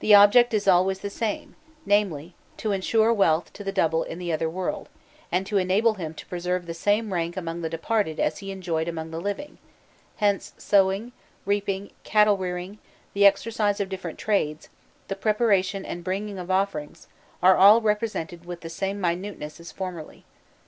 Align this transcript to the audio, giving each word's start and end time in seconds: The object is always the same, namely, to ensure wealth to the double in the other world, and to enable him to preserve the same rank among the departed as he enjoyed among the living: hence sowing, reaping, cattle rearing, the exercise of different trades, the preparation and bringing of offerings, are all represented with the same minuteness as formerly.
The 0.00 0.16
object 0.16 0.52
is 0.52 0.66
always 0.66 0.98
the 0.98 1.08
same, 1.08 1.54
namely, 1.86 2.34
to 2.56 2.72
ensure 2.72 3.12
wealth 3.14 3.52
to 3.52 3.62
the 3.62 3.70
double 3.70 4.02
in 4.02 4.18
the 4.18 4.32
other 4.32 4.50
world, 4.50 4.88
and 5.30 5.46
to 5.46 5.58
enable 5.58 5.94
him 5.94 6.12
to 6.14 6.26
preserve 6.26 6.66
the 6.66 6.74
same 6.74 7.12
rank 7.12 7.36
among 7.36 7.60
the 7.60 7.68
departed 7.70 8.18
as 8.18 8.38
he 8.38 8.50
enjoyed 8.50 8.88
among 8.88 9.12
the 9.12 9.20
living: 9.20 9.58
hence 10.16 10.54
sowing, 10.58 11.12
reaping, 11.46 11.92
cattle 12.02 12.36
rearing, 12.36 12.80
the 13.12 13.26
exercise 13.26 13.78
of 13.78 13.88
different 13.88 14.18
trades, 14.18 14.70
the 15.06 15.14
preparation 15.14 15.84
and 15.86 16.02
bringing 16.02 16.40
of 16.40 16.50
offerings, 16.50 17.06
are 17.40 17.56
all 17.56 17.80
represented 17.80 18.44
with 18.44 18.60
the 18.62 18.68
same 18.68 19.00
minuteness 19.00 19.60
as 19.60 19.70
formerly. 19.70 20.24